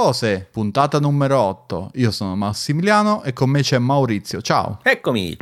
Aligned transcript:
Cose, 0.00 0.46
puntata 0.48 1.00
numero 1.00 1.40
8. 1.40 1.90
Io 1.94 2.12
sono 2.12 2.36
Massimiliano 2.36 3.24
e 3.24 3.32
con 3.32 3.50
me 3.50 3.62
c'è 3.62 3.78
Maurizio. 3.78 4.40
Ciao. 4.40 4.78
Eccomi. 4.84 5.36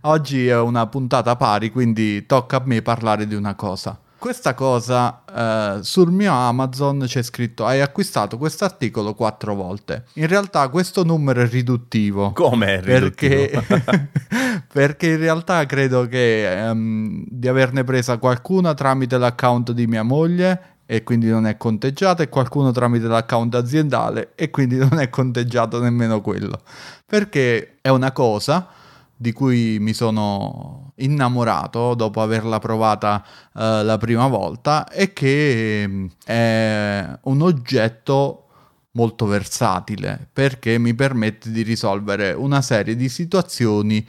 Oggi 0.00 0.46
è 0.48 0.58
una 0.58 0.86
puntata 0.86 1.36
pari, 1.36 1.70
quindi 1.70 2.24
tocca 2.24 2.56
a 2.56 2.62
me 2.64 2.80
parlare 2.80 3.26
di 3.26 3.34
una 3.34 3.54
cosa. 3.56 4.00
Questa 4.16 4.54
cosa 4.54 5.22
eh, 5.30 5.82
sul 5.82 6.10
mio 6.10 6.32
Amazon 6.32 7.04
c'è 7.04 7.22
scritto 7.22 7.66
hai 7.66 7.82
acquistato 7.82 8.38
questo 8.38 8.64
articolo 8.64 9.12
quattro 9.12 9.54
volte. 9.54 10.06
In 10.14 10.28
realtà 10.28 10.66
questo 10.70 11.04
numero 11.04 11.42
è 11.42 11.46
riduttivo. 11.46 12.32
Come 12.32 12.78
è 12.78 12.80
riduttivo? 12.80 13.62
Perché, 13.68 14.08
perché 14.72 15.08
in 15.10 15.18
realtà 15.18 15.66
credo 15.66 16.06
che 16.06 16.68
um, 16.70 17.22
di 17.28 17.46
averne 17.48 17.84
presa 17.84 18.16
qualcuna 18.16 18.72
tramite 18.72 19.18
l'account 19.18 19.72
di 19.72 19.86
mia 19.86 20.02
moglie 20.02 20.76
e 20.90 21.02
quindi 21.02 21.28
non 21.28 21.46
è 21.46 21.58
conteggiata 21.58 22.22
e 22.22 22.30
qualcuno 22.30 22.70
tramite 22.70 23.08
l'account 23.08 23.54
aziendale 23.54 24.32
e 24.34 24.48
quindi 24.48 24.78
non 24.78 24.98
è 24.98 25.10
conteggiato 25.10 25.78
nemmeno 25.82 26.22
quello. 26.22 26.62
Perché 27.04 27.76
è 27.82 27.90
una 27.90 28.10
cosa 28.12 28.68
di 29.14 29.34
cui 29.34 29.76
mi 29.80 29.92
sono 29.92 30.92
innamorato 30.94 31.92
dopo 31.92 32.22
averla 32.22 32.58
provata 32.58 33.22
uh, 33.52 33.82
la 33.82 33.98
prima 33.98 34.28
volta 34.28 34.88
e 34.88 35.12
che 35.12 35.84
um, 35.86 36.08
è 36.24 37.18
un 37.20 37.42
oggetto 37.42 38.46
molto 38.92 39.26
versatile 39.26 40.26
perché 40.32 40.78
mi 40.78 40.94
permette 40.94 41.50
di 41.50 41.60
risolvere 41.60 42.32
una 42.32 42.62
serie 42.62 42.96
di 42.96 43.10
situazioni 43.10 44.04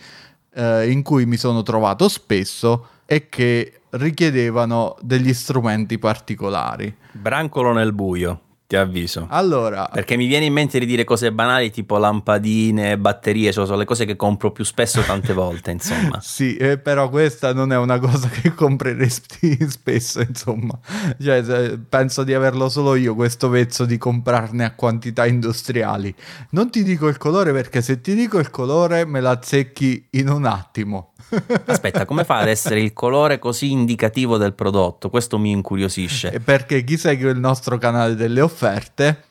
uh, 0.55 0.87
in 0.87 1.01
cui 1.03 1.25
mi 1.25 1.35
sono 1.35 1.61
trovato 1.61 2.07
spesso 2.07 2.87
e 3.05 3.27
che 3.27 3.78
richiedevano 3.91 4.95
degli 5.01 5.33
strumenti 5.33 5.97
particolari. 5.97 6.95
Brancolo 7.11 7.73
nel 7.73 7.93
buio 7.93 8.41
ti 8.69 8.75
avviso. 8.75 9.25
Allora, 9.31 9.89
perché 9.91 10.15
mi 10.15 10.27
viene 10.27 10.45
in 10.45 10.53
mente 10.53 10.77
di 10.77 10.85
dire 10.85 11.03
cose 11.03 11.31
banali 11.31 11.71
tipo 11.71 11.97
lampadine, 11.97 12.99
batterie, 12.99 13.51
cioè 13.51 13.65
sono 13.65 13.79
le 13.79 13.85
cose 13.85 14.05
che 14.05 14.15
compro 14.15 14.51
più 14.51 14.63
spesso 14.63 15.01
tante 15.01 15.33
volte, 15.33 15.71
insomma. 15.71 16.19
sì, 16.21 16.55
eh, 16.55 16.77
però 16.77 17.09
questa 17.09 17.51
non 17.51 17.73
è 17.73 17.77
una 17.77 17.97
cosa 17.97 18.27
che 18.27 18.53
compreresti 18.53 19.57
spesso, 19.67 20.21
insomma. 20.21 20.77
Cioè, 21.19 21.79
penso 21.79 22.23
di 22.23 22.35
averlo 22.35 22.69
solo 22.69 22.93
io 22.93 23.15
questo 23.15 23.49
vezzo 23.49 23.85
di 23.85 23.97
comprarne 23.97 24.63
a 24.63 24.75
quantità 24.75 25.25
industriali. 25.25 26.13
Non 26.51 26.69
ti 26.69 26.83
dico 26.83 27.07
il 27.07 27.17
colore 27.17 27.51
perché 27.51 27.81
se 27.81 28.01
ti 28.01 28.13
dico 28.13 28.37
il 28.37 28.51
colore 28.51 29.03
me 29.03 29.19
la 29.19 29.31
azzecchi 29.31 30.09
in 30.11 30.29
un 30.29 30.45
attimo. 30.45 31.13
Aspetta, 31.65 32.05
come 32.05 32.23
fa 32.23 32.37
ad 32.37 32.47
essere 32.47 32.79
il 32.79 32.93
colore 32.93 33.39
così 33.39 33.71
indicativo 33.71 34.37
del 34.37 34.53
prodotto? 34.53 35.09
Questo 35.09 35.39
mi 35.39 35.49
incuriosisce. 35.49 36.39
Perché 36.39 36.83
chi 36.83 36.97
segue 36.97 37.31
il 37.31 37.39
nostro 37.39 37.79
canale 37.79 38.15
delle 38.15 38.41
offerte 38.41 38.57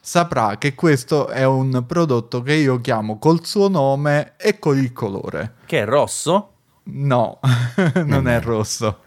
saprà 0.00 0.56
che 0.58 0.74
questo 0.74 1.28
è 1.28 1.44
un 1.44 1.84
prodotto 1.86 2.42
che 2.42 2.54
io 2.54 2.80
chiamo 2.80 3.18
col 3.18 3.44
suo 3.44 3.68
nome 3.68 4.34
e 4.36 4.58
con 4.58 4.78
il 4.78 4.92
colore. 4.92 5.54
Che 5.66 5.80
è 5.80 5.84
rosso? 5.84 6.52
No, 6.84 7.40
non 8.04 8.22
mm. 8.22 8.28
è 8.28 8.40
rosso. 8.40 9.00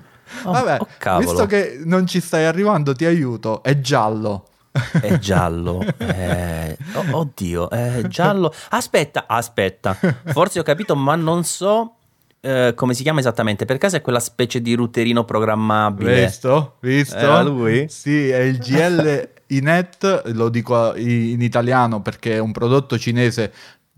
Oh, 0.43 0.51
Vabbè, 0.51 0.77
oh, 0.79 1.17
visto 1.17 1.45
che 1.45 1.81
non 1.83 2.05
ci 2.05 2.19
stai 2.19 2.45
arrivando, 2.45 2.93
ti 2.93 3.05
aiuto. 3.05 3.63
È 3.63 3.79
giallo. 3.79 4.47
È 4.71 5.17
giallo. 5.17 5.83
Eh, 5.97 6.77
oh, 6.93 7.17
oddio, 7.17 7.69
è 7.69 8.03
giallo. 8.07 8.53
Aspetta, 8.69 9.25
aspetta. 9.27 9.97
Forse 10.25 10.59
ho 10.59 10.63
capito, 10.63 10.95
ma 10.95 11.15
non 11.15 11.43
so 11.43 11.95
eh, 12.43 12.73
come 12.75 12.95
si 12.95 13.03
chiama 13.03 13.19
esattamente? 13.19 13.65
Per 13.65 13.77
caso 13.77 13.97
è 13.97 14.01
quella 14.01 14.19
specie 14.19 14.61
di 14.61 14.73
routerino 14.73 15.23
programmabile? 15.23 16.25
Visto? 16.25 16.75
Visto? 16.79 17.15
Era 17.15 17.43
lui? 17.43 17.85
Sì, 17.87 18.29
è 18.29 18.39
il 18.39 18.57
GL 18.57 19.29
Inet, 19.55 20.31
lo 20.33 20.49
dico 20.49 20.95
in 20.95 21.41
italiano 21.41 22.01
perché 22.01 22.35
è 22.35 22.39
un 22.39 22.51
prodotto 22.51 22.97
cinese 22.97 23.51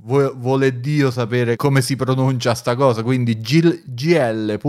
vuole 0.05 0.81
Dio 0.81 1.11
sapere 1.11 1.55
come 1.55 1.81
si 1.81 1.95
pronuncia 1.95 2.53
sta 2.55 2.75
cosa, 2.75 3.03
quindi 3.03 3.39
gl.inet 3.39 4.61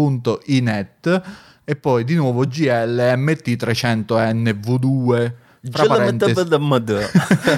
e 1.65 1.77
poi 1.77 2.05
di 2.05 2.15
nuovo 2.15 2.45
GLMT300NV2 2.45 5.33
tra 5.71 5.87
parentesi, 5.87 6.35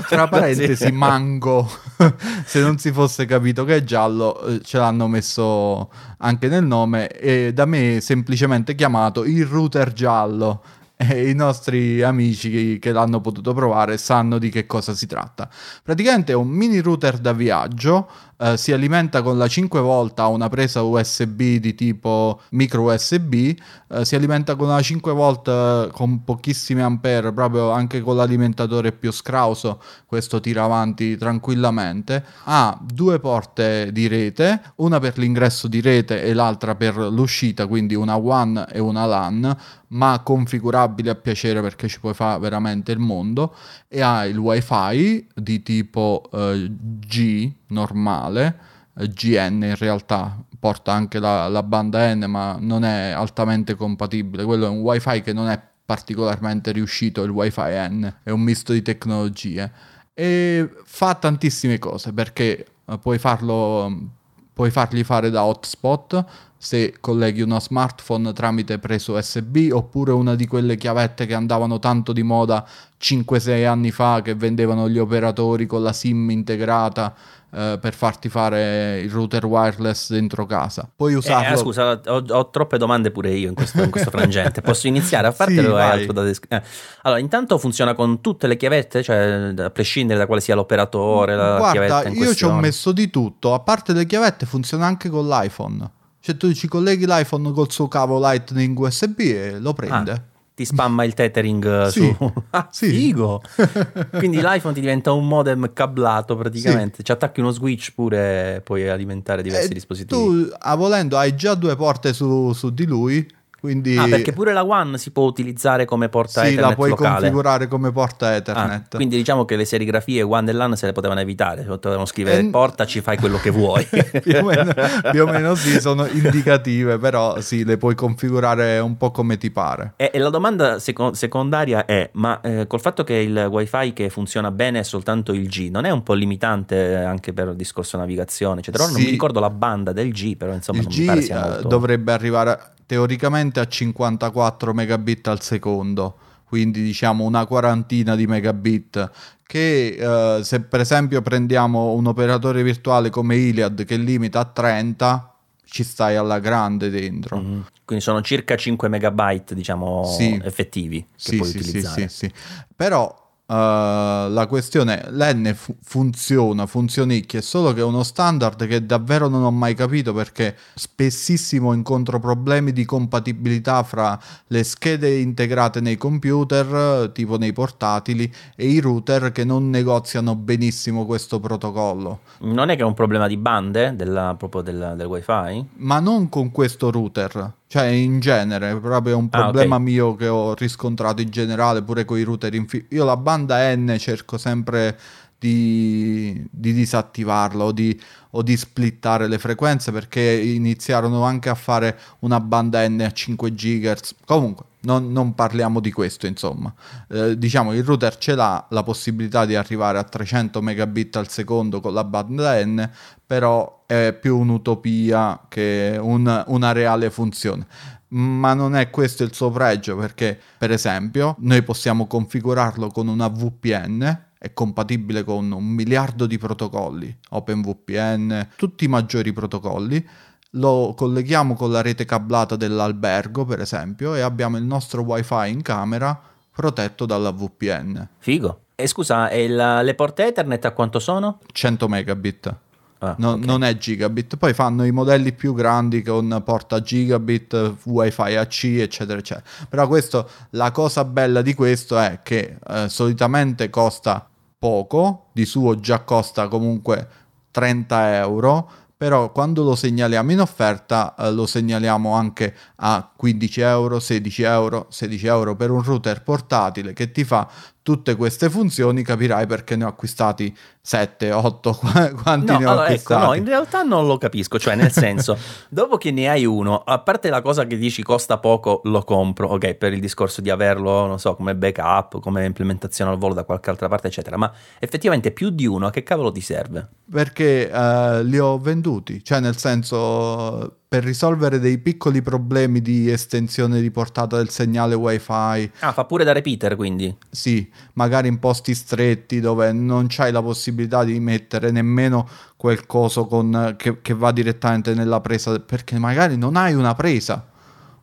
tra 0.08 0.28
parentesi 0.28 0.92
mango. 0.92 1.68
Se 2.46 2.60
non 2.60 2.78
si 2.78 2.92
fosse 2.92 3.26
capito 3.26 3.64
che 3.64 3.76
è 3.76 3.84
giallo 3.84 4.40
eh, 4.44 4.60
ce 4.62 4.78
l'hanno 4.78 5.08
messo 5.08 5.90
anche 6.18 6.46
nel 6.46 6.64
nome 6.64 7.08
e 7.08 7.52
da 7.52 7.64
me 7.64 7.98
semplicemente 8.00 8.76
chiamato 8.76 9.24
il 9.24 9.44
router 9.44 9.92
giallo 9.92 10.62
e 11.08 11.28
i 11.28 11.34
nostri 11.34 12.02
amici 12.02 12.78
che 12.78 12.92
l'hanno 12.92 13.20
potuto 13.20 13.52
provare 13.52 13.98
sanno 13.98 14.38
di 14.38 14.48
che 14.48 14.66
cosa 14.66 14.94
si 14.94 15.06
tratta. 15.06 15.48
Praticamente 15.82 16.32
è 16.32 16.34
un 16.34 16.48
mini 16.48 16.78
router 16.78 17.18
da 17.18 17.32
viaggio, 17.32 18.08
si 18.56 18.72
alimenta 18.72 19.22
con 19.22 19.38
la 19.38 19.48
5 19.48 19.80
volt 19.80 20.18
una 20.18 20.48
presa 20.48 20.82
USB 20.82 21.56
di 21.56 21.74
tipo 21.74 22.40
micro 22.50 22.82
USB, 22.82 23.56
eh, 23.88 24.04
si 24.04 24.14
alimenta 24.14 24.56
con 24.56 24.68
la 24.68 24.80
5 24.80 25.12
volt 25.12 25.48
eh, 25.48 25.88
con 25.92 26.24
pochissimi 26.24 26.82
ampere, 26.82 27.32
proprio 27.32 27.70
anche 27.70 28.00
con 28.00 28.16
l'alimentatore 28.16 28.92
più 28.92 29.10
scrauso, 29.12 29.80
questo 30.06 30.40
tira 30.40 30.64
avanti 30.64 31.16
tranquillamente, 31.16 32.24
ha 32.44 32.78
due 32.80 33.18
porte 33.20 33.90
di 33.92 34.06
rete, 34.06 34.60
una 34.76 34.98
per 34.98 35.18
l'ingresso 35.18 35.68
di 35.68 35.80
rete 35.80 36.22
e 36.22 36.34
l'altra 36.34 36.74
per 36.74 36.96
l'uscita, 36.96 37.66
quindi 37.66 37.94
una 37.94 38.16
WAN 38.16 38.66
e 38.70 38.78
una 38.78 39.06
LAN, 39.06 39.56
ma 39.88 40.20
configurabile 40.22 41.10
a 41.10 41.14
piacere 41.14 41.60
perché 41.60 41.88
ci 41.88 42.00
puoi 42.00 42.14
fare 42.14 42.40
veramente 42.40 42.92
il 42.92 42.98
mondo 42.98 43.54
e 43.88 44.00
ha 44.00 44.26
il 44.26 44.36
wifi 44.36 45.26
di 45.34 45.62
tipo 45.62 46.28
eh, 46.32 46.68
G 46.70 47.52
normale. 47.68 48.74
GN 48.96 49.62
in 49.62 49.76
realtà 49.76 50.42
porta 50.58 50.92
anche 50.92 51.18
la, 51.18 51.48
la, 51.48 51.62
banda 51.62 52.14
N 52.14 52.24
ma 52.28 52.56
non 52.58 52.84
è 52.84 53.10
altamente 53.10 53.74
compatibile. 53.74 54.44
Quello 54.44 54.66
è 54.66 54.68
un 54.68 54.80
wifi 54.80 55.20
che 55.20 55.32
non 55.32 55.48
è 55.48 55.60
particolarmente 55.84 56.72
riuscito 56.72 57.22
il 57.22 57.30
wifi 57.30 57.60
N. 57.60 58.12
È 58.22 58.30
un 58.30 58.40
misto 58.40 58.72
di 58.72 58.82
tecnologie. 58.82 59.70
E 60.14 60.70
fa 60.84 61.14
tantissime 61.14 61.78
cose 61.78 62.12
perché 62.12 62.66
eh, 62.86 62.98
puoi 62.98 63.18
farlo 63.18 64.14
puoi 64.56 64.70
fargli 64.70 65.04
fare 65.04 65.28
da 65.28 65.44
hotspot 65.44 66.24
se 66.66 66.94
colleghi 66.98 67.42
uno 67.42 67.60
smartphone 67.60 68.32
tramite 68.32 68.80
preso 68.80 69.12
USB 69.12 69.68
oppure 69.70 70.10
una 70.10 70.34
di 70.34 70.48
quelle 70.48 70.74
chiavette 70.74 71.24
che 71.24 71.34
andavano 71.34 71.78
tanto 71.78 72.12
di 72.12 72.24
moda 72.24 72.66
5-6 73.00 73.64
anni 73.64 73.92
fa 73.92 74.20
che 74.20 74.34
vendevano 74.34 74.88
gli 74.88 74.98
operatori 74.98 75.64
con 75.64 75.84
la 75.84 75.92
SIM 75.92 76.28
integrata 76.30 77.14
eh, 77.52 77.78
per 77.80 77.94
farti 77.94 78.28
fare 78.28 78.98
il 78.98 79.08
router 79.08 79.46
wireless 79.46 80.10
dentro 80.10 80.44
casa. 80.44 80.90
Puoi 80.92 81.12
eh, 81.12 81.16
usarlo. 81.18 81.54
Eh, 81.54 81.56
scusa, 81.56 82.00
ho, 82.04 82.24
ho, 82.26 82.50
troppe 82.50 82.78
domande 82.78 83.12
pure 83.12 83.30
io 83.30 83.50
in 83.50 83.54
questo, 83.54 83.84
in 83.84 83.90
questo 83.90 84.10
frangente. 84.10 84.60
Posso 84.60 84.88
iniziare 84.88 85.28
a 85.28 85.30
fartelo? 85.32 85.76
sì, 85.76 85.80
hai 85.80 85.90
altro 86.00 86.12
da 86.14 86.24
descrivere? 86.24 86.64
Eh. 86.64 86.68
Allora, 87.02 87.20
intanto 87.20 87.58
funziona 87.58 87.94
con 87.94 88.20
tutte 88.20 88.48
le 88.48 88.56
chiavette, 88.56 89.04
cioè 89.04 89.54
a 89.56 89.70
prescindere 89.70 90.18
da 90.18 90.26
quale 90.26 90.40
sia 90.40 90.56
l'operatore, 90.56 91.36
la 91.36 91.58
Guarda, 91.58 91.70
chiavetta 91.70 92.08
io 92.08 92.34
ci 92.34 92.44
ho 92.44 92.54
messo 92.54 92.90
di 92.90 93.08
tutto. 93.08 93.54
A 93.54 93.60
parte 93.60 93.92
le 93.92 94.04
chiavette, 94.04 94.46
funziona 94.46 94.84
anche 94.84 95.08
con 95.08 95.28
l'iPhone. 95.28 95.90
Cioè 96.26 96.36
tu 96.36 96.52
ci 96.54 96.66
colleghi 96.66 97.06
l'iPhone 97.06 97.52
col 97.52 97.70
suo 97.70 97.86
cavo 97.86 98.18
Lightning 98.18 98.76
USB 98.76 99.20
e 99.20 99.60
lo 99.60 99.72
prende. 99.74 100.10
Ah 100.10 100.22
ti 100.56 100.64
spamma 100.64 101.04
il 101.04 101.12
tethering 101.12 101.84
eh, 101.84 101.90
sì, 101.90 102.16
su 102.18 102.32
ah, 102.48 102.66
sì. 102.72 102.88
figo 102.88 103.42
quindi 104.16 104.40
l'iPhone 104.40 104.72
ti 104.72 104.80
diventa 104.80 105.12
un 105.12 105.28
modem 105.28 105.70
cablato 105.74 106.34
praticamente 106.34 106.96
sì. 106.96 107.04
ci 107.04 107.12
attacchi 107.12 107.40
uno 107.40 107.50
switch 107.50 107.92
pure 107.92 108.62
puoi 108.64 108.88
alimentare 108.88 109.42
diversi 109.42 109.72
e 109.72 109.74
dispositivi 109.74 110.18
tu 110.18 110.48
a 110.58 110.74
volendo 110.74 111.18
hai 111.18 111.36
già 111.36 111.54
due 111.54 111.76
porte 111.76 112.14
su, 112.14 112.54
su 112.54 112.70
di 112.70 112.86
lui 112.86 113.28
quindi... 113.66 113.96
Ah, 113.96 114.06
perché 114.06 114.32
pure 114.32 114.52
la 114.52 114.64
One 114.64 114.96
si 114.96 115.10
può 115.10 115.24
utilizzare 115.24 115.84
come 115.86 116.08
porta 116.08 116.42
sì, 116.42 116.52
Ethernet 116.52 116.68
la 116.68 116.74
puoi 116.76 116.90
locale. 116.90 117.14
configurare 117.14 117.66
come 117.66 117.90
porta 117.90 118.36
Ethernet. 118.36 118.94
Ah, 118.94 118.96
quindi 118.96 119.16
diciamo 119.16 119.44
che 119.44 119.56
le 119.56 119.64
serigrafie 119.64 120.22
One 120.22 120.48
e 120.48 120.54
LAN 120.54 120.76
se 120.76 120.86
le 120.86 120.92
potevano 120.92 121.18
evitare, 121.18 121.64
potevano 121.64 122.04
scrivere 122.06 122.38
e... 122.38 122.44
porta, 122.44 122.86
ci 122.86 123.00
fai 123.00 123.16
quello 123.16 123.38
che 123.38 123.50
vuoi. 123.50 123.84
più, 124.22 124.36
o 124.36 124.44
meno, 124.44 124.72
più, 125.10 125.22
o 125.24 125.26
meno, 125.26 125.56
sì, 125.56 125.80
sono 125.80 126.06
indicative, 126.06 126.96
però 126.98 127.40
sì, 127.40 127.64
le 127.64 127.76
puoi 127.76 127.96
configurare 127.96 128.78
un 128.78 128.96
po' 128.96 129.10
come 129.10 129.36
ti 129.36 129.50
pare. 129.50 129.94
E, 129.96 130.12
e 130.14 130.18
la 130.20 130.30
domanda 130.30 130.78
seco- 130.78 131.12
secondaria 131.14 131.86
è, 131.86 132.08
ma 132.12 132.40
eh, 132.42 132.68
col 132.68 132.80
fatto 132.80 133.02
che 133.02 133.14
il 133.14 133.48
wifi 133.50 133.92
che 133.94 134.10
funziona 134.10 134.52
bene 134.52 134.78
è 134.78 134.84
soltanto 134.84 135.32
il 135.32 135.48
G, 135.48 135.70
non 135.70 135.86
è 135.86 135.90
un 135.90 136.04
po' 136.04 136.14
limitante 136.14 136.94
anche 136.94 137.32
per 137.32 137.48
il 137.48 137.56
discorso 137.56 137.96
navigazione? 137.96 138.62
Cioè, 138.62 138.72
però 138.72 138.86
sì. 138.86 138.92
non 138.92 139.02
mi 139.02 139.10
ricordo 139.10 139.40
la 139.40 139.50
banda 139.50 139.90
del 139.90 140.12
G, 140.12 140.36
però 140.36 140.52
insomma 140.52 140.78
il 140.78 140.84
non 140.84 140.94
G, 140.94 141.00
mi 141.00 141.06
pare 141.06 141.22
sia 141.22 141.44
eh, 141.44 141.48
molto... 141.48 141.68
dovrebbe 141.68 142.12
arrivare 142.12 142.74
teoricamente 142.86 143.60
a 143.60 143.66
54 143.66 144.72
megabit 144.72 145.28
al 145.28 145.42
secondo, 145.42 146.16
quindi 146.44 146.82
diciamo 146.82 147.24
una 147.24 147.44
quarantina 147.44 148.14
di 148.14 148.26
megabit 148.26 149.10
che 149.46 149.96
eh, 149.98 150.44
se 150.44 150.60
per 150.60 150.80
esempio 150.80 151.22
prendiamo 151.22 151.92
un 151.92 152.06
operatore 152.06 152.62
virtuale 152.62 153.10
come 153.10 153.36
Iliad 153.36 153.84
che 153.84 153.96
limita 153.96 154.40
a 154.40 154.44
30 154.44 155.34
ci 155.64 155.82
stai 155.84 156.16
alla 156.16 156.38
grande 156.38 156.90
dentro. 156.90 157.38
Mm-hmm. 157.38 157.60
Quindi 157.84 158.02
sono 158.02 158.20
circa 158.22 158.56
5 158.56 158.88
megabyte, 158.88 159.54
diciamo, 159.54 160.04
sì. 160.04 160.40
effettivi 160.42 161.00
che 161.02 161.06
sì, 161.14 161.36
puoi 161.36 161.48
sì, 161.48 161.58
utilizzare. 161.58 162.00
Sì, 162.02 162.08
sì, 162.08 162.26
sì. 162.26 162.32
Però 162.74 163.25
Uh, 163.48 164.28
la 164.28 164.46
questione 164.48 165.06
l'N 165.10 165.54
fu- 165.54 165.76
funziona, 165.80 166.66
funzionicchia, 166.66 167.38
è 167.38 167.42
solo 167.42 167.72
che 167.72 167.78
è 167.78 167.84
uno 167.84 168.02
standard 168.02 168.66
che 168.66 168.84
davvero 168.84 169.28
non 169.28 169.44
ho 169.44 169.52
mai 169.52 169.74
capito 169.74 170.12
perché 170.12 170.56
spessissimo 170.74 171.72
incontro 171.72 172.18
problemi 172.18 172.72
di 172.72 172.84
compatibilità 172.84 173.84
fra 173.84 174.18
le 174.48 174.64
schede 174.64 175.18
integrate 175.18 175.80
nei 175.80 175.96
computer, 175.96 177.10
tipo 177.14 177.38
nei 177.38 177.52
portatili, 177.52 178.32
e 178.56 178.66
i 178.66 178.80
router 178.80 179.30
che 179.30 179.44
non 179.44 179.70
negoziano 179.70 180.34
benissimo 180.34 181.06
questo 181.06 181.38
protocollo. 181.38 182.20
Non 182.40 182.70
è 182.70 182.74
che 182.74 182.82
è 182.82 182.84
un 182.84 182.94
problema 182.94 183.28
di 183.28 183.36
bande 183.36 183.94
della, 183.94 184.34
proprio 184.36 184.62
del, 184.62 184.94
del 184.96 185.06
wifi? 185.06 185.64
Ma 185.76 186.00
non 186.00 186.28
con 186.28 186.50
questo 186.50 186.90
router. 186.90 187.52
Cioè, 187.68 187.86
in 187.86 188.20
genere, 188.20 188.76
proprio 188.78 189.14
è 189.14 189.16
un 189.16 189.28
problema 189.28 189.74
ah, 189.74 189.78
okay. 189.78 189.92
mio 189.92 190.14
che 190.14 190.28
ho 190.28 190.54
riscontrato 190.54 191.20
in 191.20 191.30
generale, 191.30 191.82
pure 191.82 192.04
con 192.04 192.16
i 192.16 192.22
router 192.22 192.54
in 192.54 192.68
fi- 192.68 192.86
Io 192.90 193.04
la 193.04 193.16
banda 193.16 193.74
N 193.74 193.96
cerco 193.98 194.38
sempre 194.38 194.96
di, 195.38 196.46
di 196.50 196.72
disattivarla 196.72 197.64
o 197.64 197.72
di, 197.72 197.98
o 198.30 198.42
di, 198.42 198.56
splittare 198.56 199.28
le 199.28 199.38
frequenze 199.38 199.92
perché 199.92 200.20
iniziarono 200.20 201.22
anche 201.24 201.48
a 201.48 201.54
fare 201.54 201.98
una 202.20 202.40
banda 202.40 202.86
N 202.88 203.00
a 203.00 203.10
5 203.10 203.52
GHz. 203.52 204.14
Comunque, 204.24 204.64
non, 204.80 205.12
non 205.12 205.34
parliamo 205.34 205.80
di 205.80 205.92
questo, 205.92 206.26
insomma. 206.26 206.72
Eh, 207.08 207.36
diciamo, 207.36 207.74
il 207.74 207.84
router 207.84 208.16
ce 208.16 208.34
l'ha 208.34 208.66
la 208.70 208.82
possibilità 208.82 209.44
di 209.44 209.54
arrivare 209.54 209.98
a 209.98 210.04
300 210.04 210.62
megabit 210.62 211.16
al 211.16 211.28
secondo 211.28 211.80
con 211.80 211.92
la 211.92 212.04
banda 212.04 212.64
N, 212.64 212.88
però 213.26 213.84
è 213.86 214.16
più 214.18 214.38
un'utopia 214.38 215.42
che 215.48 215.98
un, 216.00 216.44
una 216.46 216.72
reale 216.72 217.10
funzione. 217.10 217.66
Ma 218.08 218.54
non 218.54 218.76
è 218.76 218.88
questo 218.88 219.24
il 219.24 219.34
suo 219.34 219.50
pregio 219.50 219.96
perché, 219.96 220.38
per 220.56 220.70
esempio, 220.70 221.34
noi 221.40 221.62
possiamo 221.62 222.06
configurarlo 222.06 222.88
con 222.88 223.08
una 223.08 223.26
VPN 223.26 224.25
è 224.38 224.52
compatibile 224.52 225.24
con 225.24 225.50
un 225.50 225.64
miliardo 225.64 226.26
di 226.26 226.38
protocolli, 226.38 227.16
OpenVPN, 227.30 228.48
tutti 228.56 228.84
i 228.84 228.88
maggiori 228.88 229.32
protocolli. 229.32 230.06
Lo 230.50 230.94
colleghiamo 230.96 231.54
con 231.54 231.70
la 231.70 231.82
rete 231.82 232.04
cablata 232.04 232.56
dell'albergo, 232.56 233.44
per 233.44 233.60
esempio, 233.60 234.14
e 234.14 234.20
abbiamo 234.20 234.56
il 234.56 234.64
nostro 234.64 235.02
WiFi 235.02 235.50
in 235.50 235.62
camera 235.62 236.18
protetto 236.50 237.04
dalla 237.04 237.30
VPN. 237.32 238.08
Figo. 238.18 238.60
E 238.74 238.86
scusa, 238.86 239.28
e 239.28 239.48
la, 239.48 239.82
le 239.82 239.94
porte 239.94 240.26
Ethernet 240.26 240.64
a 240.66 240.72
quanto 240.72 240.98
sono? 240.98 241.38
100 241.50 241.88
megabit. 241.88 242.56
Ah, 242.98 243.14
no, 243.18 243.32
okay. 243.32 243.44
Non 243.44 243.62
è 243.62 243.76
gigabit, 243.76 244.36
poi 244.36 244.54
fanno 244.54 244.84
i 244.84 244.90
modelli 244.90 245.32
più 245.32 245.54
grandi 245.54 246.02
con 246.02 246.42
porta 246.44 246.80
gigabit, 246.80 247.76
wifi 247.84 248.34
AC, 248.36 248.64
eccetera, 248.64 249.18
eccetera. 249.18 249.46
Però 249.68 249.86
questo, 249.86 250.28
la 250.50 250.70
cosa 250.70 251.04
bella 251.04 251.42
di 251.42 251.54
questo 251.54 251.98
è 251.98 252.20
che 252.22 252.58
eh, 252.66 252.88
solitamente 252.88 253.68
costa 253.68 254.26
poco, 254.58 255.26
di 255.32 255.44
suo 255.44 255.78
già 255.78 256.00
costa 256.00 256.48
comunque 256.48 257.08
30 257.50 258.16
euro, 258.16 258.70
però 258.96 259.30
quando 259.30 259.62
lo 259.62 259.74
segnaliamo 259.74 260.32
in 260.32 260.40
offerta 260.40 261.14
eh, 261.18 261.30
lo 261.30 261.44
segnaliamo 261.44 262.14
anche 262.14 262.54
a 262.76 263.10
15 263.14 263.60
euro, 263.60 264.00
16 264.00 264.42
euro, 264.42 264.86
16 264.88 265.26
euro 265.26 265.54
per 265.54 265.70
un 265.70 265.82
router 265.82 266.22
portatile 266.22 266.94
che 266.94 267.12
ti 267.12 267.24
fa 267.24 267.46
tutte 267.86 268.16
queste 268.16 268.50
funzioni 268.50 269.04
capirai 269.04 269.46
perché 269.46 269.76
ne 269.76 269.84
ho 269.84 269.86
acquistati 269.86 270.52
7, 270.80 271.30
8, 271.30 271.78
quanti 272.20 272.50
no, 272.50 272.58
ne 272.58 272.64
ho 272.64 272.70
allora, 272.70 272.86
acquistati. 272.86 273.22
Ecco, 273.22 273.26
no, 273.26 273.34
in 273.34 273.44
realtà 273.44 273.82
non 273.84 274.08
lo 274.08 274.18
capisco, 274.18 274.58
cioè 274.58 274.74
nel 274.74 274.90
senso, 274.90 275.38
dopo 275.70 275.96
che 275.96 276.10
ne 276.10 276.28
hai 276.28 276.44
uno, 276.44 276.82
a 276.84 276.98
parte 276.98 277.30
la 277.30 277.40
cosa 277.42 277.64
che 277.64 277.76
dici 277.76 278.02
costa 278.02 278.38
poco, 278.38 278.80
lo 278.86 279.04
compro, 279.04 279.50
ok, 279.50 279.74
per 279.74 279.92
il 279.92 280.00
discorso 280.00 280.40
di 280.40 280.50
averlo, 280.50 281.06
non 281.06 281.20
so, 281.20 281.36
come 281.36 281.54
backup, 281.54 282.18
come 282.18 282.44
implementazione 282.44 283.12
al 283.12 283.18
volo 283.18 283.34
da 283.34 283.44
qualche 283.44 283.70
altra 283.70 283.86
parte, 283.86 284.08
eccetera, 284.08 284.36
ma 284.36 284.52
effettivamente 284.80 285.30
più 285.30 285.50
di 285.50 285.64
uno 285.64 285.86
a 285.86 285.90
che 285.90 286.02
cavolo 286.02 286.32
ti 286.32 286.40
serve? 286.40 286.88
Perché 287.08 287.70
uh, 287.72 288.24
li 288.24 288.40
ho 288.40 288.58
venduti, 288.58 289.22
cioè 289.22 289.38
nel 289.38 289.56
senso 289.56 290.78
per 290.88 291.02
risolvere 291.02 291.58
dei 291.58 291.78
piccoli 291.78 292.22
problemi 292.22 292.80
di 292.80 293.10
estensione 293.10 293.80
di 293.80 293.90
portata 293.90 294.36
del 294.36 294.50
segnale 294.50 294.94
wifi. 294.94 295.70
Ah, 295.80 295.92
fa 295.92 296.04
pure 296.04 296.24
da 296.24 296.32
repeater 296.32 296.76
quindi? 296.76 297.14
Sì, 297.28 297.68
magari 297.94 298.28
in 298.28 298.38
posti 298.38 298.74
stretti 298.74 299.40
dove 299.40 299.72
non 299.72 300.06
c'hai 300.08 300.30
la 300.30 300.42
possibilità 300.42 301.02
di 301.02 301.18
mettere 301.18 301.70
nemmeno 301.70 302.28
quel 302.56 302.86
coso 302.86 303.26
con, 303.26 303.74
che, 303.76 304.00
che 304.00 304.14
va 304.14 304.30
direttamente 304.30 304.94
nella 304.94 305.20
presa, 305.20 305.58
perché 305.58 305.98
magari 305.98 306.36
non 306.36 306.56
hai 306.56 306.74
una 306.74 306.94
presa 306.94 307.54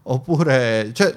Oppure, 0.06 0.92
cioè, 0.94 1.16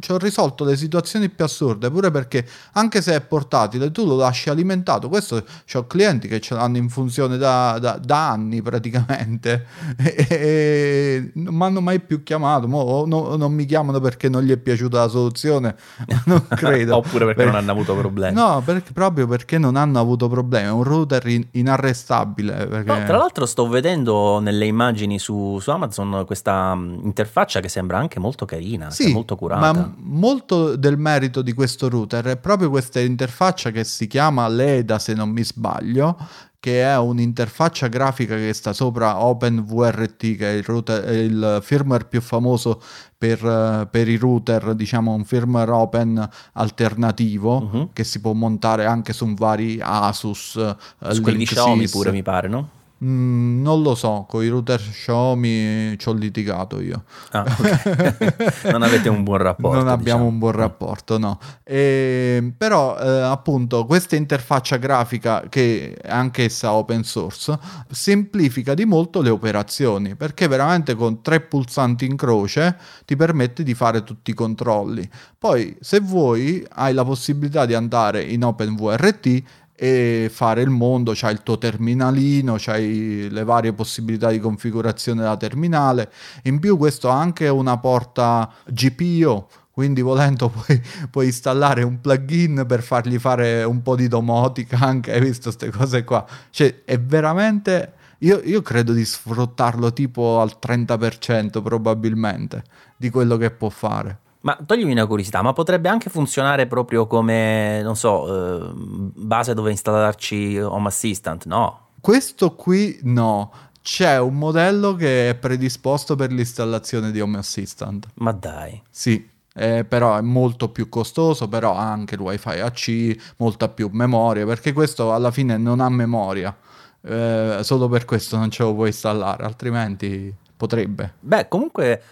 ci 0.00 0.12
ho 0.12 0.18
risolto 0.18 0.64
le 0.64 0.76
situazioni 0.76 1.30
più 1.30 1.44
assurde, 1.44 1.90
pure 1.90 2.10
perché 2.10 2.46
anche 2.72 3.00
se 3.00 3.14
è 3.14 3.20
portatile, 3.22 3.90
tu 3.90 4.04
lo 4.04 4.16
lasci 4.16 4.50
alimentato. 4.50 5.08
Questo 5.08 5.42
ho 5.72 5.86
clienti 5.86 6.28
che 6.28 6.38
ce 6.38 6.54
l'hanno 6.54 6.76
in 6.76 6.90
funzione 6.90 7.38
da, 7.38 7.78
da, 7.80 7.98
da 8.02 8.28
anni 8.28 8.60
praticamente 8.60 9.64
e, 9.96 10.26
e 10.28 11.30
non 11.36 11.54
mi 11.54 11.62
hanno 11.64 11.80
mai 11.80 12.00
più 12.00 12.22
chiamato. 12.22 12.68
Mo, 12.68 13.04
no, 13.06 13.36
non 13.36 13.52
mi 13.52 13.64
chiamano 13.64 13.98
perché 13.98 14.28
non 14.28 14.42
gli 14.42 14.50
è 14.50 14.58
piaciuta 14.58 14.98
la 14.98 15.08
soluzione, 15.08 15.74
non 16.26 16.46
credo. 16.54 16.96
Oppure 16.96 17.24
perché 17.24 17.44
per... 17.44 17.46
non 17.46 17.54
hanno 17.54 17.70
avuto 17.70 17.94
problemi. 17.96 18.34
No, 18.34 18.60
perché, 18.62 18.92
proprio 18.92 19.26
perché 19.26 19.56
non 19.56 19.76
hanno 19.76 19.98
avuto 19.98 20.28
problemi. 20.28 20.66
È 20.66 20.70
un 20.70 20.82
router 20.82 21.26
in, 21.28 21.46
inarrestabile. 21.52 22.66
Perché... 22.66 22.92
No, 22.92 23.04
tra 23.06 23.16
l'altro, 23.16 23.46
sto 23.46 23.66
vedendo 23.68 24.38
nelle 24.38 24.66
immagini 24.66 25.18
su, 25.18 25.58
su 25.60 25.70
Amazon 25.70 26.24
questa 26.26 26.76
interfaccia 26.76 27.60
che 27.60 27.70
sembra 27.70 28.00
anche 28.02 28.18
molto 28.18 28.44
carina, 28.44 28.90
sì, 28.90 29.12
molto 29.12 29.36
curata. 29.36 29.72
Ma 29.72 29.94
molto 29.96 30.76
del 30.76 30.98
merito 30.98 31.42
di 31.42 31.52
questo 31.52 31.88
router 31.88 32.24
è 32.26 32.36
proprio 32.36 32.70
questa 32.70 33.00
interfaccia 33.00 33.70
che 33.70 33.84
si 33.84 34.06
chiama 34.06 34.46
LEDA, 34.48 34.98
se 34.98 35.14
non 35.14 35.30
mi 35.30 35.42
sbaglio, 35.42 36.16
che 36.62 36.82
è 36.82 36.96
un'interfaccia 36.96 37.88
grafica 37.88 38.36
che 38.36 38.52
sta 38.52 38.72
sopra 38.72 39.24
OpenVRT, 39.24 40.36
che 40.36 40.50
è 40.50 40.52
il, 40.52 40.62
router, 40.62 41.12
il 41.12 41.58
firmware 41.60 42.04
più 42.04 42.20
famoso 42.20 42.80
per, 43.18 43.88
per, 43.90 44.08
i 44.08 44.16
router, 44.16 44.74
diciamo 44.74 45.12
un 45.12 45.24
firmware 45.24 45.70
open 45.70 46.28
alternativo 46.52 47.56
uh-huh. 47.56 47.88
che 47.92 48.04
si 48.04 48.20
può 48.20 48.32
montare 48.32 48.84
anche 48.84 49.12
su 49.12 49.34
vari 49.34 49.78
Asus. 49.80 50.74
Su 51.08 51.20
quelli 51.20 51.44
Xiaomi 51.44 51.88
pure 51.88 52.12
mi 52.12 52.22
pare, 52.22 52.46
no? 52.46 52.68
Mm, 53.04 53.62
non 53.62 53.82
lo 53.82 53.96
so, 53.96 54.26
con 54.28 54.44
i 54.44 54.48
router 54.48 54.80
Xiaomi 54.80 55.96
ci 55.98 56.08
ho 56.08 56.12
litigato 56.12 56.80
io. 56.80 57.02
Ah, 57.32 57.44
okay. 57.44 58.70
non 58.70 58.82
avete 58.82 59.08
un 59.08 59.24
buon 59.24 59.38
rapporto. 59.38 59.76
Non 59.76 59.88
abbiamo 59.88 60.20
diciamo. 60.20 60.24
un 60.26 60.38
buon 60.38 60.52
rapporto, 60.52 61.18
no. 61.18 61.40
E, 61.64 62.52
però 62.56 62.96
eh, 62.96 63.08
appunto 63.22 63.86
questa 63.86 64.14
interfaccia 64.14 64.76
grafica 64.76 65.42
che 65.48 65.94
è 66.00 66.10
anch'essa 66.10 66.72
open 66.72 67.02
source 67.02 67.58
semplifica 67.90 68.74
di 68.74 68.84
molto 68.84 69.20
le 69.20 69.30
operazioni 69.30 70.14
perché 70.14 70.46
veramente 70.46 70.94
con 70.94 71.22
tre 71.22 71.40
pulsanti 71.40 72.04
in 72.04 72.16
croce 72.16 72.76
ti 73.04 73.16
permette 73.16 73.64
di 73.64 73.74
fare 73.74 74.04
tutti 74.04 74.30
i 74.30 74.34
controlli. 74.34 75.08
Poi 75.36 75.76
se 75.80 75.98
vuoi 75.98 76.64
hai 76.74 76.94
la 76.94 77.04
possibilità 77.04 77.66
di 77.66 77.74
andare 77.74 78.22
in 78.22 78.44
OpenVRT 78.44 79.42
e 79.82 80.30
fare 80.32 80.62
il 80.62 80.70
mondo, 80.70 81.10
c'hai 81.12 81.32
il 81.32 81.42
tuo 81.42 81.58
terminalino, 81.58 82.54
c'hai 82.56 83.28
le 83.28 83.42
varie 83.42 83.72
possibilità 83.72 84.30
di 84.30 84.38
configurazione 84.38 85.22
della 85.22 85.36
terminale. 85.36 86.12
In 86.44 86.60
più 86.60 86.76
questo 86.76 87.10
ha 87.10 87.18
anche 87.18 87.48
una 87.48 87.76
porta 87.78 88.48
GPIO, 88.64 89.48
quindi 89.72 90.00
volendo 90.00 90.46
puoi, 90.54 90.80
puoi, 91.10 91.26
installare 91.26 91.82
un 91.82 92.00
plugin 92.00 92.64
per 92.64 92.80
fargli 92.80 93.18
fare 93.18 93.64
un 93.64 93.82
po' 93.82 93.96
di 93.96 94.06
domotica 94.06 94.78
anche, 94.78 95.14
hai 95.14 95.20
visto 95.20 95.50
queste 95.52 95.76
cose 95.76 96.04
qua? 96.04 96.24
Cioè 96.50 96.84
è 96.84 97.00
veramente... 97.00 97.94
Io, 98.18 98.40
io 98.44 98.62
credo 98.62 98.92
di 98.92 99.04
sfruttarlo 99.04 99.92
tipo 99.92 100.40
al 100.40 100.58
30% 100.64 101.60
probabilmente 101.60 102.62
di 102.96 103.10
quello 103.10 103.36
che 103.36 103.50
può 103.50 103.68
fare. 103.68 104.21
Ma 104.42 104.58
toglimi 104.66 104.92
una 104.92 105.06
curiosità, 105.06 105.40
ma 105.42 105.52
potrebbe 105.52 105.88
anche 105.88 106.10
funzionare 106.10 106.66
proprio 106.66 107.06
come, 107.06 107.80
non 107.82 107.96
so, 107.96 108.64
eh, 108.64 108.70
base 108.74 109.54
dove 109.54 109.70
installarci 109.70 110.58
Home 110.58 110.88
Assistant, 110.88 111.46
no? 111.46 111.88
Questo 112.00 112.54
qui 112.54 112.98
no. 113.02 113.52
C'è 113.80 114.18
un 114.18 114.34
modello 114.34 114.94
che 114.94 115.30
è 115.30 115.34
predisposto 115.34 116.16
per 116.16 116.32
l'installazione 116.32 117.10
di 117.12 117.20
Home 117.20 117.38
Assistant. 117.38 118.08
Ma 118.14 118.32
dai. 118.32 118.80
Sì, 118.90 119.28
eh, 119.54 119.84
però 119.84 120.16
è 120.16 120.20
molto 120.20 120.70
più 120.70 120.88
costoso, 120.88 121.48
però 121.48 121.76
ha 121.76 121.90
anche 121.90 122.14
il 122.14 122.20
wifi 122.20 122.58
AC, 122.60 123.34
molta 123.36 123.68
più 123.68 123.90
memoria, 123.92 124.44
perché 124.44 124.72
questo 124.72 125.12
alla 125.12 125.30
fine 125.30 125.56
non 125.56 125.80
ha 125.80 125.88
memoria. 125.88 126.56
Eh, 127.04 127.58
solo 127.62 127.88
per 127.88 128.04
questo 128.04 128.36
non 128.36 128.50
ce 128.50 128.62
lo 128.62 128.74
puoi 128.74 128.88
installare, 128.88 129.44
altrimenti 129.44 130.34
potrebbe. 130.56 131.14
Beh, 131.20 131.48
comunque, 131.48 132.02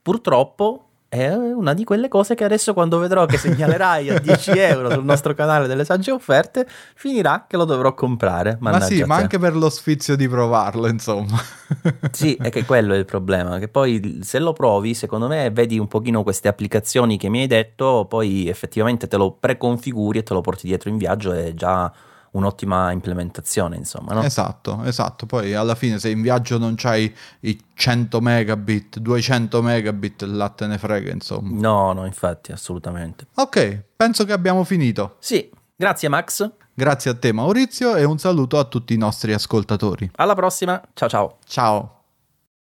purtroppo 0.00 0.83
è 1.14 1.32
una 1.32 1.74
di 1.74 1.84
quelle 1.84 2.08
cose 2.08 2.34
che 2.34 2.42
adesso 2.42 2.74
quando 2.74 2.98
vedrò 2.98 3.24
che 3.26 3.38
segnalerai 3.38 4.10
a 4.10 4.18
10 4.18 4.50
euro 4.58 4.90
sul 4.90 5.04
nostro 5.04 5.32
canale 5.32 5.68
delle 5.68 5.84
sagge 5.84 6.10
offerte, 6.10 6.66
finirà 6.94 7.46
che 7.48 7.56
lo 7.56 7.64
dovrò 7.64 7.94
comprare. 7.94 8.56
Ma 8.60 8.80
sì, 8.80 9.04
ma 9.04 9.14
anche 9.14 9.38
per 9.38 9.54
lo 9.54 9.70
sfizio 9.70 10.16
di 10.16 10.28
provarlo, 10.28 10.88
insomma. 10.88 11.40
sì, 12.10 12.36
è 12.40 12.50
che 12.50 12.64
quello 12.64 12.94
è 12.94 12.98
il 12.98 13.04
problema, 13.04 13.58
che 13.58 13.68
poi 13.68 14.18
se 14.22 14.40
lo 14.40 14.52
provi, 14.52 14.94
secondo 14.94 15.28
me, 15.28 15.50
vedi 15.50 15.78
un 15.78 15.86
pochino 15.86 16.24
queste 16.24 16.48
applicazioni 16.48 17.16
che 17.16 17.28
mi 17.28 17.42
hai 17.42 17.46
detto, 17.46 18.06
poi 18.08 18.48
effettivamente 18.48 19.06
te 19.06 19.16
lo 19.16 19.32
preconfiguri 19.32 20.18
e 20.18 20.22
te 20.24 20.34
lo 20.34 20.40
porti 20.40 20.66
dietro 20.66 20.88
in 20.88 20.96
viaggio 20.96 21.32
e 21.32 21.54
già 21.54 21.92
un'ottima 22.34 22.92
implementazione, 22.92 23.76
insomma. 23.76 24.14
No? 24.14 24.22
Esatto, 24.22 24.82
esatto. 24.84 25.26
Poi 25.26 25.54
alla 25.54 25.74
fine 25.74 25.98
se 25.98 26.10
in 26.10 26.22
viaggio 26.22 26.58
non 26.58 26.74
c'hai 26.76 27.12
i 27.40 27.60
100 27.74 28.20
megabit, 28.20 28.98
200 28.98 29.62
megabit, 29.62 30.22
là 30.22 30.48
te 30.50 30.66
ne 30.66 30.78
frega, 30.78 31.10
insomma. 31.10 31.58
No, 31.58 31.92
no, 31.92 32.06
infatti, 32.06 32.52
assolutamente. 32.52 33.26
Ok, 33.34 33.82
penso 33.96 34.24
che 34.24 34.32
abbiamo 34.32 34.64
finito. 34.64 35.16
Sì, 35.18 35.50
grazie 35.74 36.08
Max. 36.08 36.50
Grazie 36.76 37.12
a 37.12 37.14
te 37.14 37.32
Maurizio 37.32 37.94
e 37.94 38.02
un 38.02 38.18
saluto 38.18 38.58
a 38.58 38.64
tutti 38.64 38.94
i 38.94 38.98
nostri 38.98 39.32
ascoltatori. 39.32 40.10
Alla 40.16 40.34
prossima, 40.34 40.82
ciao 40.94 41.08
ciao. 41.08 41.38
Ciao. 41.46 41.93